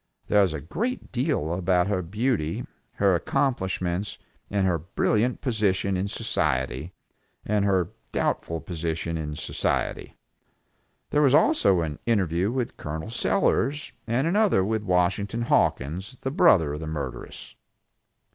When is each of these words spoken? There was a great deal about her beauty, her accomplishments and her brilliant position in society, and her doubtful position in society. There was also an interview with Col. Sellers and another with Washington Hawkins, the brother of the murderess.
There 0.29 0.41
was 0.41 0.53
a 0.55 0.59
great 0.61 1.11
deal 1.11 1.53
about 1.53 1.85
her 1.85 2.01
beauty, 2.01 2.65
her 2.93 3.13
accomplishments 3.13 4.17
and 4.49 4.65
her 4.65 4.79
brilliant 4.79 5.41
position 5.41 5.95
in 5.95 6.07
society, 6.07 6.91
and 7.45 7.65
her 7.65 7.89
doubtful 8.11 8.61
position 8.61 9.15
in 9.15 9.35
society. 9.35 10.17
There 11.11 11.21
was 11.21 11.35
also 11.35 11.81
an 11.81 11.99
interview 12.07 12.49
with 12.51 12.77
Col. 12.77 13.11
Sellers 13.11 13.93
and 14.07 14.25
another 14.25 14.63
with 14.65 14.81
Washington 14.81 15.43
Hawkins, 15.43 16.17
the 16.21 16.31
brother 16.31 16.73
of 16.73 16.79
the 16.79 16.87
murderess. 16.87 17.53